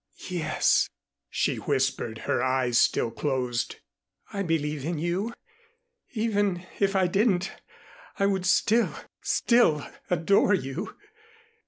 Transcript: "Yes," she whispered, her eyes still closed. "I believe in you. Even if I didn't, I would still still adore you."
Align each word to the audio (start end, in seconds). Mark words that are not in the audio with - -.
"Yes," 0.31 0.89
she 1.29 1.57
whispered, 1.57 2.17
her 2.25 2.41
eyes 2.41 2.79
still 2.79 3.11
closed. 3.11 3.75
"I 4.33 4.41
believe 4.41 4.83
in 4.83 4.97
you. 4.97 5.31
Even 6.13 6.65
if 6.79 6.95
I 6.95 7.05
didn't, 7.05 7.51
I 8.17 8.25
would 8.25 8.47
still 8.47 8.95
still 9.21 9.85
adore 10.09 10.55
you." 10.55 10.97